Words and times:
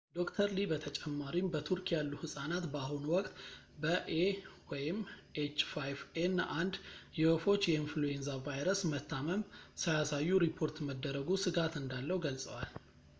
ዶ/ር 0.17 0.45
ሊ 0.57 0.61
በተጨማሪም 0.69 1.49
በቱርክ 1.53 1.89
ያሉ 1.95 2.13
ህጻናት 2.21 2.63
በአሁኑ 2.73 3.03
ወቅት 3.15 3.33
በ 3.81 3.91
ኤኤች 4.15 5.57
5 5.83 6.09
ኤን 6.23 6.33
1 6.47 6.81
የወፎች 7.19 7.69
የኢንፍሉዌንዛ 7.73 8.29
ቫይረስ 8.49 8.81
መታመም 8.95 9.43
ሳያሳዩ 9.85 10.41
ሪፖርት 10.47 10.79
መደረጉ 10.91 11.29
ስጋት 11.47 11.75
እንዳለው 11.85 12.23
ገልጸዋል 12.27 12.71